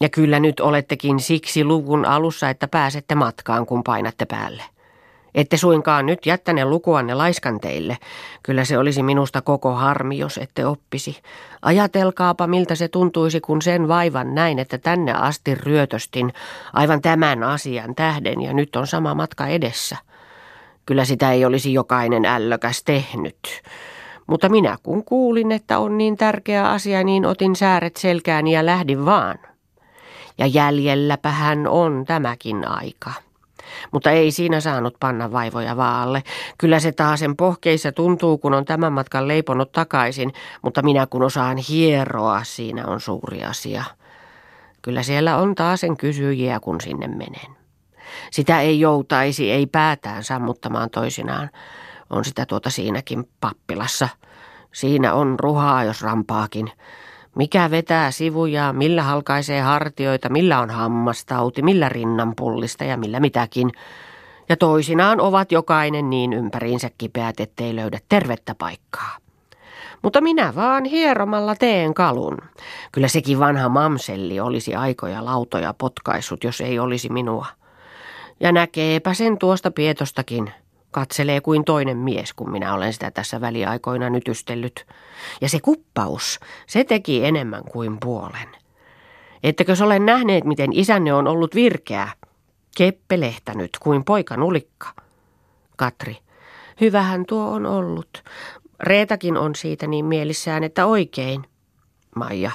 Ja 0.00 0.08
kyllä 0.08 0.40
nyt 0.40 0.60
olettekin 0.60 1.20
siksi 1.20 1.64
luvun 1.64 2.04
alussa, 2.04 2.50
että 2.50 2.68
pääsette 2.68 3.14
matkaan, 3.14 3.66
kun 3.66 3.84
painatte 3.84 4.24
päälle. 4.24 4.62
Ette 5.34 5.56
suinkaan 5.56 6.06
nyt 6.06 6.26
jättäne 6.26 6.64
lukuanne 6.64 7.14
laiskanteille. 7.14 7.98
Kyllä 8.42 8.64
se 8.64 8.78
olisi 8.78 9.02
minusta 9.02 9.42
koko 9.42 9.72
harmi, 9.72 10.18
jos 10.18 10.38
ette 10.38 10.66
oppisi. 10.66 11.16
Ajatelkaapa, 11.62 12.46
miltä 12.46 12.74
se 12.74 12.88
tuntuisi, 12.88 13.40
kun 13.40 13.62
sen 13.62 13.88
vaivan 13.88 14.34
näin, 14.34 14.58
että 14.58 14.78
tänne 14.78 15.12
asti 15.12 15.54
ryötöstin 15.54 16.32
aivan 16.72 17.02
tämän 17.02 17.42
asian 17.42 17.94
tähden 17.94 18.40
ja 18.40 18.52
nyt 18.52 18.76
on 18.76 18.86
sama 18.86 19.14
matka 19.14 19.46
edessä. 19.46 19.96
Kyllä 20.86 21.04
sitä 21.04 21.32
ei 21.32 21.44
olisi 21.44 21.72
jokainen 21.72 22.24
ällökäs 22.24 22.82
tehnyt. 22.82 23.62
Mutta 24.26 24.48
minä 24.48 24.76
kun 24.82 25.04
kuulin, 25.04 25.52
että 25.52 25.78
on 25.78 25.98
niin 25.98 26.16
tärkeä 26.16 26.70
asia, 26.70 27.04
niin 27.04 27.26
otin 27.26 27.56
sääret 27.56 27.96
selkääni 27.96 28.54
ja 28.54 28.66
lähdin 28.66 29.04
vaan. 29.04 29.38
Ja 30.38 30.46
jäljelläpähän 30.46 31.66
on 31.66 32.04
tämäkin 32.06 32.68
aika. 32.68 33.12
Mutta 33.92 34.10
ei 34.10 34.30
siinä 34.30 34.60
saanut 34.60 34.96
panna 35.00 35.32
vaivoja 35.32 35.76
vaalle. 35.76 36.22
Kyllä 36.58 36.80
se 36.80 36.92
sen 37.16 37.36
pohkeissa 37.36 37.92
tuntuu, 37.92 38.38
kun 38.38 38.54
on 38.54 38.64
tämän 38.64 38.92
matkan 38.92 39.28
leiponut 39.28 39.72
takaisin, 39.72 40.32
mutta 40.62 40.82
minä 40.82 41.06
kun 41.06 41.22
osaan 41.22 41.56
hieroa, 41.56 42.44
siinä 42.44 42.86
on 42.86 43.00
suuri 43.00 43.44
asia. 43.44 43.84
Kyllä 44.82 45.02
siellä 45.02 45.36
on 45.36 45.54
taasen 45.54 45.96
kysyjiä, 45.96 46.60
kun 46.60 46.80
sinne 46.80 47.08
menen. 47.08 47.61
Sitä 48.30 48.60
ei 48.60 48.80
joutaisi, 48.80 49.50
ei 49.50 49.66
päätään 49.66 50.24
sammuttamaan 50.24 50.90
toisinaan. 50.90 51.50
On 52.10 52.24
sitä 52.24 52.46
tuota 52.46 52.70
siinäkin 52.70 53.28
pappilassa. 53.40 54.08
Siinä 54.72 55.14
on 55.14 55.36
ruhaa, 55.40 55.84
jos 55.84 56.02
rampaakin. 56.02 56.70
Mikä 57.36 57.70
vetää 57.70 58.10
sivuja, 58.10 58.72
millä 58.72 59.02
halkaisee 59.02 59.60
hartioita, 59.60 60.28
millä 60.28 60.60
on 60.60 60.70
hammastauti, 60.70 61.62
millä 61.62 61.88
rinnanpullista 61.88 62.84
ja 62.84 62.96
millä 62.96 63.20
mitäkin. 63.20 63.70
Ja 64.48 64.56
toisinaan 64.56 65.20
ovat 65.20 65.52
jokainen 65.52 66.10
niin 66.10 66.32
ympäriinsä 66.32 66.90
kipeät, 66.98 67.40
ettei 67.40 67.76
löydä 67.76 67.98
tervettä 68.08 68.54
paikkaa. 68.54 69.16
Mutta 70.02 70.20
minä 70.20 70.54
vaan 70.54 70.84
hieromalla 70.84 71.54
teen 71.54 71.94
kalun. 71.94 72.38
Kyllä 72.92 73.08
sekin 73.08 73.38
vanha 73.38 73.68
mamselli 73.68 74.40
olisi 74.40 74.74
aikoja 74.74 75.24
lautoja 75.24 75.74
potkaissut, 75.78 76.44
jos 76.44 76.60
ei 76.60 76.78
olisi 76.78 77.08
minua. 77.08 77.46
Ja 78.42 78.52
näkeepä 78.52 79.14
sen 79.14 79.38
tuosta 79.38 79.70
pietostakin. 79.70 80.52
Katselee 80.90 81.40
kuin 81.40 81.64
toinen 81.64 81.96
mies, 81.96 82.32
kun 82.32 82.50
minä 82.50 82.74
olen 82.74 82.92
sitä 82.92 83.10
tässä 83.10 83.40
väliaikoina 83.40 84.10
nytystellyt. 84.10 84.86
Ja 85.40 85.48
se 85.48 85.60
kuppaus, 85.60 86.40
se 86.66 86.84
teki 86.84 87.24
enemmän 87.24 87.64
kuin 87.64 87.98
puolen. 88.00 88.48
Ettekö 89.42 89.74
ole 89.84 89.98
nähneet, 89.98 90.44
miten 90.44 90.72
isänne 90.72 91.14
on 91.14 91.28
ollut 91.28 91.54
virkeä, 91.54 92.08
keppelehtänyt 92.76 93.70
kuin 93.80 94.04
poika 94.04 94.36
nulikka? 94.36 94.88
Katri. 95.76 96.16
Hyvähän 96.80 97.26
tuo 97.26 97.44
on 97.44 97.66
ollut. 97.66 98.22
Reetakin 98.80 99.36
on 99.36 99.54
siitä 99.54 99.86
niin 99.86 100.04
mielissään, 100.04 100.64
että 100.64 100.86
oikein. 100.86 101.44
Maija. 102.16 102.50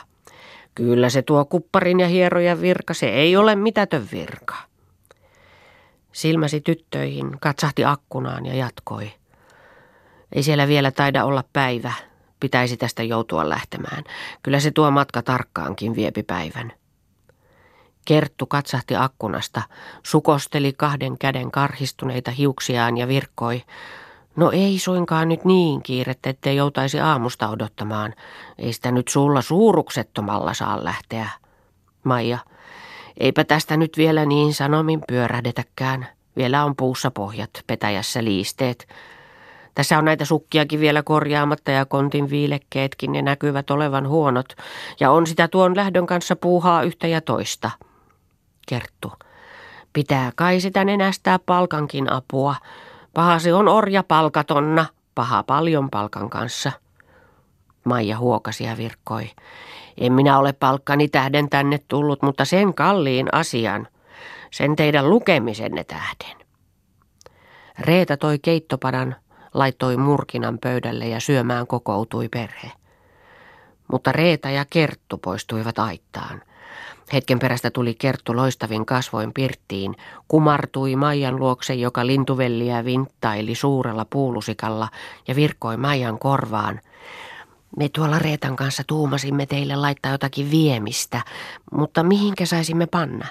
Kyllä 0.75 1.09
se 1.09 1.21
tuo 1.21 1.45
kupparin 1.45 1.99
ja 1.99 2.07
hieroja 2.07 2.61
virka, 2.61 2.93
se 2.93 3.09
ei 3.09 3.37
ole 3.37 3.55
mitätön 3.55 4.07
virka. 4.11 4.55
Silmäsi 6.17 6.61
tyttöihin, 6.61 7.39
katsahti 7.39 7.85
akkunaan 7.85 8.45
ja 8.45 8.55
jatkoi. 8.55 9.11
Ei 10.31 10.43
siellä 10.43 10.67
vielä 10.67 10.91
taida 10.91 11.25
olla 11.25 11.43
päivä. 11.53 11.93
Pitäisi 12.39 12.77
tästä 12.77 13.03
joutua 13.03 13.49
lähtemään. 13.49 14.03
Kyllä 14.43 14.59
se 14.59 14.71
tuo 14.71 14.91
matka 14.91 15.21
tarkkaankin 15.21 15.95
viepi 15.95 16.23
päivän. 16.23 16.73
Kerttu 18.05 18.45
katsahti 18.45 18.95
akkunasta, 18.95 19.61
sukosteli 20.03 20.73
kahden 20.73 21.17
käden 21.17 21.51
karhistuneita 21.51 22.31
hiuksiaan 22.31 22.97
ja 22.97 23.07
virkkoi. 23.07 23.63
No 24.35 24.51
ei 24.51 24.79
suinkaan 24.79 25.29
nyt 25.29 25.45
niin 25.45 25.83
kiirettä, 25.83 26.29
ettei 26.29 26.55
joutaisi 26.55 26.99
aamusta 26.99 27.49
odottamaan. 27.49 28.13
Ei 28.57 28.73
sitä 28.73 28.91
nyt 28.91 29.07
sulla 29.07 29.41
suuruksettomalla 29.41 30.53
saa 30.53 30.83
lähteä. 30.83 31.29
Maija, 32.03 32.39
eipä 33.17 33.43
tästä 33.43 33.77
nyt 33.77 33.97
vielä 33.97 34.25
niin 34.25 34.53
sanomin 34.53 35.01
pyörähdetäkään. 35.07 36.07
Vielä 36.37 36.65
on 36.65 36.75
puussa 36.75 37.11
pohjat, 37.11 37.49
petäjässä 37.67 38.23
liisteet. 38.23 38.87
Tässä 39.75 39.97
on 39.97 40.05
näitä 40.05 40.25
sukkiakin 40.25 40.79
vielä 40.79 41.03
korjaamatta 41.03 41.71
ja 41.71 41.85
kontin 41.85 42.29
viilekkeetkin 42.29 43.11
ne 43.11 43.21
näkyvät 43.21 43.71
olevan 43.71 44.07
huonot. 44.07 44.55
Ja 44.99 45.11
on 45.11 45.27
sitä 45.27 45.47
tuon 45.47 45.75
lähdön 45.75 46.05
kanssa 46.05 46.35
puuhaa 46.35 46.83
yhtä 46.83 47.07
ja 47.07 47.21
toista. 47.21 47.71
Kerttu. 48.67 49.13
Pitää 49.93 50.31
kai 50.35 50.59
sitä 50.59 50.85
nenästää 50.85 51.39
palkankin 51.39 52.11
apua. 52.11 52.55
Paha 53.13 53.39
se 53.39 53.53
on 53.53 53.67
orja 53.67 54.03
palkatonna, 54.03 54.85
paha 55.15 55.43
paljon 55.43 55.89
palkan 55.89 56.29
kanssa. 56.29 56.71
Maija 57.83 58.17
huokasi 58.17 58.63
ja 58.63 58.77
virkkoi. 58.77 59.29
En 59.97 60.13
minä 60.13 60.39
ole 60.39 60.53
palkkani 60.53 61.07
tähden 61.07 61.49
tänne 61.49 61.79
tullut, 61.87 62.21
mutta 62.21 62.45
sen 62.45 62.73
kalliin 62.73 63.27
asian. 63.31 63.87
Sen 64.51 64.75
teidän 64.75 65.09
lukemisenne 65.09 65.83
tähden. 65.83 66.37
Reeta 67.79 68.17
toi 68.17 68.39
keittopadan, 68.39 69.15
laittoi 69.53 69.97
murkinan 69.97 70.57
pöydälle 70.59 71.07
ja 71.07 71.19
syömään 71.19 71.67
kokoutui 71.67 72.29
perhe. 72.29 72.71
Mutta 73.91 74.11
Reeta 74.11 74.49
ja 74.49 74.65
Kerttu 74.69 75.17
poistuivat 75.17 75.79
aittaan. 75.79 76.41
Hetken 77.13 77.39
perästä 77.39 77.71
tuli 77.71 77.93
Kerttu 77.93 78.35
loistavin 78.35 78.85
kasvoin 78.85 79.33
pirttiin, 79.33 79.95
kumartui 80.27 80.95
Maijan 80.95 81.35
luokse, 81.35 81.73
joka 81.73 82.05
lintuvelliä 82.05 82.85
vinttaili 82.85 83.55
suurella 83.55 84.05
puulusikalla 84.09 84.87
ja 85.27 85.35
virkkoi 85.35 85.77
Maijan 85.77 86.19
korvaan. 86.19 86.79
Me 87.77 87.89
tuolla 87.89 88.19
Reetan 88.19 88.55
kanssa 88.55 88.83
tuumasimme 88.87 89.45
teille 89.45 89.75
laittaa 89.75 90.11
jotakin 90.11 90.51
viemistä, 90.51 91.21
mutta 91.71 92.03
mihinkä 92.03 92.45
saisimme 92.45 92.85
panna? 92.85 93.27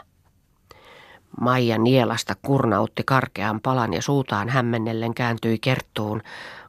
Maija 1.41 1.79
nielasta 1.79 2.35
kurnautti 2.43 3.03
karkean 3.07 3.61
palan 3.61 3.93
ja 3.93 4.03
suutaan 4.03 4.49
hämmennellen 4.49 5.15
kääntyi 5.15 5.59
Kerttuun, 5.59 6.23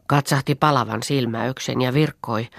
katsahti 0.08 0.56
palavan 0.56 1.04
silmäyksen 1.04 1.82
ja 1.82 1.94
virkkoi– 1.94 2.48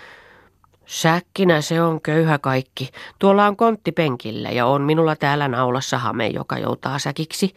Säkkinä 0.88 1.60
se 1.60 1.82
on 1.82 2.00
köyhä 2.00 2.38
kaikki. 2.38 2.90
Tuolla 3.18 3.46
on 3.46 3.56
kontti 3.56 3.92
penkillä 3.92 4.50
ja 4.50 4.66
on 4.66 4.82
minulla 4.82 5.16
täällä 5.16 5.48
naulassa 5.48 5.98
hame, 5.98 6.28
joka 6.28 6.58
joutaa 6.58 6.98
säkiksi. 6.98 7.54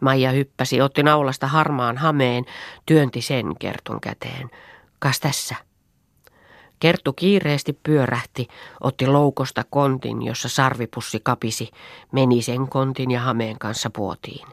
Maija 0.00 0.30
hyppäsi, 0.30 0.80
otti 0.80 1.02
naulasta 1.02 1.46
harmaan 1.46 1.96
hameen, 1.96 2.44
työnti 2.86 3.20
sen 3.20 3.56
Kertun 3.58 4.00
käteen. 4.00 4.50
Kas 4.98 5.20
tässä? 5.20 5.54
Kerttu 6.82 7.12
kiireesti 7.12 7.72
pyörähti, 7.72 8.48
otti 8.80 9.06
loukosta 9.06 9.64
kontin, 9.70 10.22
jossa 10.22 10.48
sarvipussi 10.48 11.20
kapisi, 11.22 11.70
meni 12.12 12.42
sen 12.42 12.68
kontin 12.68 13.10
ja 13.10 13.20
hameen 13.20 13.58
kanssa 13.58 13.90
puotiin. 13.90 14.48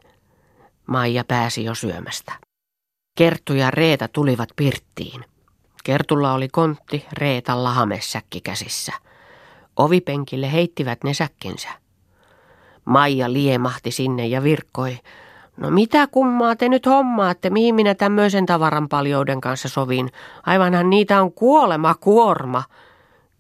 Maija 0.86 1.24
pääsi 1.24 1.64
jo 1.64 1.76
syömästä. 1.76 2.34
Kerttu 3.18 3.54
ja 3.54 3.72
Reeta 3.72 4.08
tulivat 4.08 4.50
pirttiin. 4.56 5.26
Kertulla 5.84 6.34
oli 6.34 6.48
kontti 6.48 7.06
Reetalla 7.14 7.74
hamesäkki 7.74 8.42
käsissä. 8.42 8.94
Ovipenkille 9.76 10.52
heittivät 10.52 11.04
ne 11.04 11.14
säkkinsä. 11.14 11.70
Maija 12.86 13.34
liemahti 13.34 13.92
sinne 13.92 14.28
ja 14.28 14.44
virkkoi. 14.44 14.98
No 15.60 15.72
mitä 15.72 16.08
kummaa 16.08 16.56
te 16.56 16.70
nyt 16.70 16.86
hommaatte, 16.86 17.50
mihin 17.50 17.76
minä 17.76 17.96
tämmöisen 17.96 18.46
tavaran 18.46 18.90
paljouden 18.90 19.42
kanssa 19.42 19.70
sovin? 19.70 20.10
Aivanhan 20.46 20.90
niitä 20.90 21.22
on 21.22 21.34
kuolema 21.34 21.96
kuorma. 21.96 22.64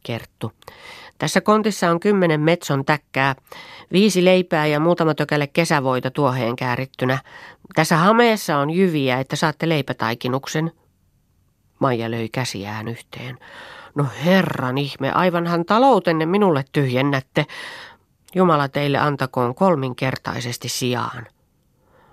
Kerttu. 0.03 0.51
Tässä 1.17 1.41
kontissa 1.41 1.91
on 1.91 1.99
kymmenen 1.99 2.41
metson 2.41 2.85
täkkää, 2.85 3.35
viisi 3.91 4.25
leipää 4.25 4.65
ja 4.65 4.79
muutama 4.79 5.13
tökäle 5.13 5.47
kesävoita 5.47 6.11
tuoheen 6.11 6.55
käärittynä. 6.55 7.19
Tässä 7.75 7.97
hameessa 7.97 8.57
on 8.57 8.69
jyviä, 8.69 9.19
että 9.19 9.35
saatte 9.35 9.69
leipätaikinuksen. 9.69 10.71
Maija 11.79 12.11
löi 12.11 12.29
käsiään 12.29 12.87
yhteen. 12.87 13.37
No 13.95 14.05
herran 14.25 14.77
ihme, 14.77 15.11
aivanhan 15.11 15.65
taloutenne 15.65 16.25
minulle 16.25 16.65
tyhjennätte. 16.71 17.45
Jumala 18.35 18.67
teille 18.67 18.97
antakoon 18.97 19.55
kolminkertaisesti 19.55 20.69
sijaan. 20.69 21.27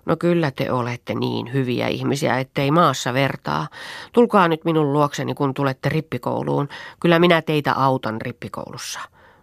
No 0.06 0.16
kyllä 0.16 0.50
te 0.50 0.72
olette 0.72 1.14
niin 1.14 1.52
hyviä 1.52 1.88
ihmisiä, 1.88 2.38
ettei 2.38 2.70
maassa 2.70 3.14
vertaa. 3.14 3.68
Tulkaa 4.12 4.48
nyt 4.48 4.64
minun 4.64 4.92
luokseni, 4.92 5.34
kun 5.34 5.54
tulette 5.54 5.88
rippikouluun. 5.88 6.68
Kyllä 7.00 7.18
minä 7.18 7.42
teitä 7.42 7.72
autan 7.72 8.20
rippikoulussa. 8.20 9.00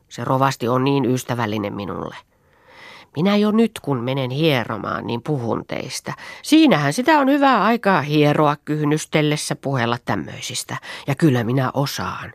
Se 0.10 0.24
rovasti 0.24 0.68
on 0.68 0.84
niin 0.84 1.06
ystävällinen 1.06 1.74
minulle. 1.74 2.16
Minä 3.16 3.36
jo 3.36 3.52
nyt, 3.52 3.72
kun 3.82 4.04
menen 4.04 4.32
hieromaan, 4.32 5.08
niin 5.08 5.22
puhun 5.22 5.66
teistä. 5.68 6.14
Siinähän 6.42 6.94
sitä 6.94 7.20
on 7.20 7.30
hyvää 7.30 7.64
aikaa 7.64 8.02
hieroa 8.02 8.56
kyhnystellessä 8.66 9.56
puhella 9.56 9.98
tämmöisistä. 10.06 10.78
Ja 11.08 11.16
kyllä 11.16 11.44
minä 11.44 11.72
osaan. 11.74 12.34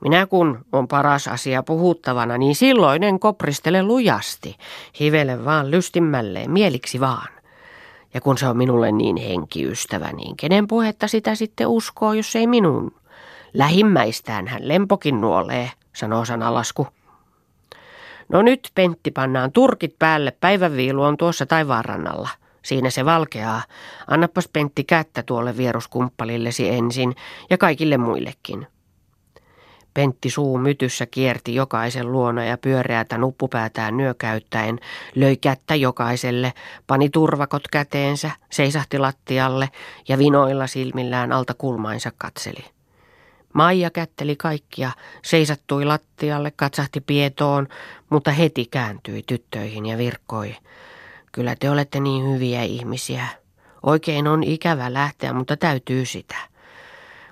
Minä 0.00 0.26
kun 0.26 0.64
on 0.72 0.88
paras 0.88 1.28
asia 1.28 1.62
puhuttavana, 1.62 2.38
niin 2.38 2.54
silloin 2.54 3.02
en 3.02 3.20
kopristele 3.20 3.82
lujasti. 3.82 4.56
Hivele 5.00 5.44
vaan 5.44 5.70
lystimmälleen, 5.70 6.50
mieliksi 6.50 7.00
vaan. 7.00 7.37
Ja 8.14 8.20
kun 8.20 8.38
se 8.38 8.48
on 8.48 8.56
minulle 8.56 8.92
niin 8.92 9.16
henkiystävä, 9.16 10.12
niin 10.12 10.36
kenen 10.36 10.66
puhetta 10.66 11.08
sitä 11.08 11.34
sitten 11.34 11.66
uskoo, 11.66 12.12
jos 12.12 12.36
ei 12.36 12.46
minun? 12.46 12.92
Lähimmäistään 13.54 14.46
hän 14.46 14.68
lempokin 14.68 15.20
nuolee, 15.20 15.70
sanoo 15.92 16.24
sanalasku. 16.24 16.86
No 18.28 18.42
nyt, 18.42 18.70
Pentti, 18.74 19.10
pannaan 19.10 19.52
turkit 19.52 19.94
päälle, 19.98 20.30
päivänviilu 20.40 21.02
on 21.02 21.16
tuossa 21.16 21.46
taivaanrannalla. 21.46 22.28
Siinä 22.62 22.90
se 22.90 23.04
valkeaa. 23.04 23.62
Annapas 24.06 24.48
Pentti 24.52 24.84
kättä 24.84 25.22
tuolle 25.22 25.56
vieruskumppalillesi 25.56 26.68
ensin 26.68 27.14
ja 27.50 27.58
kaikille 27.58 27.96
muillekin. 27.96 28.66
Pentti 29.98 30.30
suu 30.30 30.58
mytyssä 30.58 31.06
kierti 31.06 31.54
jokaisen 31.54 32.12
luona 32.12 32.44
ja 32.44 32.58
pyöreätä 32.58 33.18
nuppupäätään 33.18 33.96
nyökäyttäen, 33.96 34.80
löi 35.14 35.36
kättä 35.36 35.74
jokaiselle, 35.74 36.52
pani 36.86 37.10
turvakot 37.10 37.68
käteensä, 37.68 38.30
seisahti 38.50 38.98
lattialle 38.98 39.70
ja 40.08 40.18
vinoilla 40.18 40.66
silmillään 40.66 41.32
alta 41.32 41.54
kulmainsa 41.54 42.12
katseli. 42.18 42.64
Maija 43.54 43.90
kätteli 43.90 44.36
kaikkia, 44.36 44.90
seisattui 45.24 45.84
lattialle, 45.84 46.50
katsahti 46.50 47.00
pietoon, 47.00 47.68
mutta 48.10 48.30
heti 48.30 48.66
kääntyi 48.70 49.22
tyttöihin 49.26 49.86
ja 49.86 49.98
virkkoi. 49.98 50.56
Kyllä 51.32 51.56
te 51.60 51.70
olette 51.70 52.00
niin 52.00 52.32
hyviä 52.32 52.62
ihmisiä. 52.62 53.26
Oikein 53.82 54.26
on 54.26 54.42
ikävä 54.42 54.92
lähteä, 54.92 55.32
mutta 55.32 55.56
täytyy 55.56 56.04
sitä. 56.04 56.36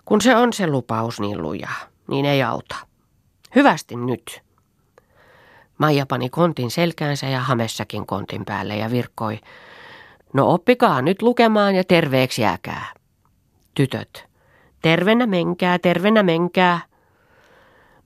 Kun 0.05 0.21
se 0.21 0.37
on 0.37 0.53
se 0.53 0.67
lupaus 0.67 1.21
niin 1.21 1.43
luja, 1.43 1.71
niin 2.09 2.25
ei 2.25 2.42
auta. 2.42 2.77
Hyvästi 3.55 3.97
nyt. 3.97 4.42
Maija 5.79 6.07
pani 6.07 6.29
kontin 6.29 6.71
selkäänsä 6.71 7.27
ja 7.27 7.40
hamessakin 7.40 8.07
kontin 8.07 8.45
päälle 8.45 8.77
ja 8.77 8.90
virkkoi. 8.90 9.38
No 10.33 10.53
oppikaa 10.53 11.03
nyt 11.03 11.23
lukemaan 11.23 11.75
ja 11.75 11.85
terveeksi 11.85 12.42
jääkää. 12.42 12.85
Tytöt. 13.75 14.27
Tervenä 14.83 15.27
menkää, 15.27 15.79
tervenä 15.79 16.23
menkää. 16.23 16.81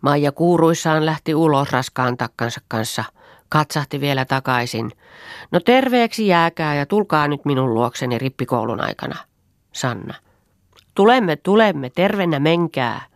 Maija 0.00 0.32
kuuruissaan 0.32 1.06
lähti 1.06 1.34
ulos 1.34 1.72
raskaan 1.72 2.16
takkansa 2.16 2.60
kanssa. 2.68 3.04
Katsahti 3.48 4.00
vielä 4.00 4.24
takaisin. 4.24 4.92
No 5.50 5.60
terveeksi 5.60 6.26
jääkää 6.26 6.74
ja 6.74 6.86
tulkaa 6.86 7.28
nyt 7.28 7.44
minun 7.44 7.74
luokseni 7.74 8.18
rippikoulun 8.18 8.80
aikana. 8.80 9.16
Sanna. 9.72 10.14
Tulemme, 10.94 11.36
tulemme, 11.36 11.90
tervenä 11.90 12.38
menkää. 12.38 13.09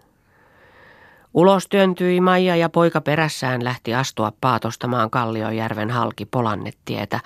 Ulos 1.34 1.68
työntyi 1.68 2.20
Maija 2.20 2.56
ja 2.56 2.68
poika 2.68 3.00
perässään 3.00 3.64
lähti 3.64 3.94
astua 3.94 4.32
paatostamaan 4.40 5.10
Kalliojärven 5.10 5.90
halki 5.90 6.24
polannetietä, 6.26 7.20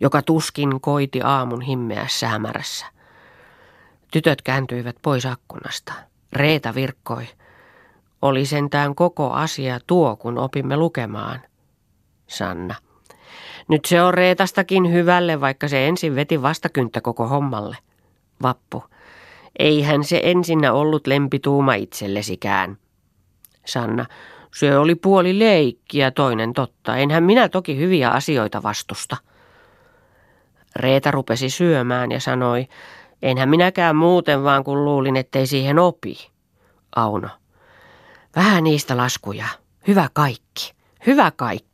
joka 0.00 0.22
tuskin 0.22 0.80
koiti 0.80 1.20
aamun 1.22 1.60
himmeässä 1.60 2.28
hämärässä. 2.28 2.86
Tytöt 4.10 4.42
kääntyivät 4.42 4.96
pois 5.02 5.26
akkunasta. 5.26 5.92
Reeta 6.32 6.74
virkkoi. 6.74 7.26
Oli 8.22 8.46
sentään 8.46 8.94
koko 8.94 9.30
asia 9.30 9.78
tuo, 9.86 10.16
kun 10.16 10.38
opimme 10.38 10.76
lukemaan. 10.76 11.40
Sanna. 12.26 12.74
Nyt 13.68 13.84
se 13.84 14.02
on 14.02 14.14
Reetastakin 14.14 14.92
hyvälle, 14.92 15.40
vaikka 15.40 15.68
se 15.68 15.86
ensin 15.88 16.14
veti 16.14 16.42
vastakynttä 16.42 17.00
koko 17.00 17.26
hommalle. 17.28 17.76
Vappu. 18.42 18.84
Eihän 19.58 20.04
se 20.04 20.20
ensinnä 20.24 20.72
ollut 20.72 21.06
lempituuma 21.06 21.74
itsellesikään. 21.74 22.78
Sanna. 23.64 24.06
Se 24.54 24.78
oli 24.78 24.94
puoli 24.94 25.38
leikkiä, 25.38 26.10
toinen 26.10 26.52
totta. 26.52 26.96
Enhän 26.96 27.24
minä 27.24 27.48
toki 27.48 27.76
hyviä 27.76 28.10
asioita 28.10 28.62
vastusta. 28.62 29.16
Reeta 30.76 31.10
rupesi 31.10 31.50
syömään 31.50 32.12
ja 32.12 32.20
sanoi, 32.20 32.66
enhän 33.22 33.48
minäkään 33.48 33.96
muuten 33.96 34.44
vaan 34.44 34.64
kun 34.64 34.84
luulin, 34.84 35.16
ettei 35.16 35.46
siihen 35.46 35.78
opi. 35.78 36.30
Auno. 36.96 37.28
Vähän 38.36 38.64
niistä 38.64 38.96
laskuja. 38.96 39.46
Hyvä 39.86 40.08
kaikki. 40.12 40.72
Hyvä 41.06 41.32
kaikki. 41.36 41.73